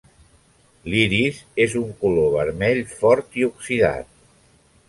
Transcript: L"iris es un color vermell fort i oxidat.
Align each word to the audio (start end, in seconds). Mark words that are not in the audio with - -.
L"iris 0.91 1.43
es 1.67 1.77
un 1.81 1.93
color 2.01 2.33
vermell 2.39 2.83
fort 2.97 3.41
i 3.43 3.49
oxidat. 3.53 4.13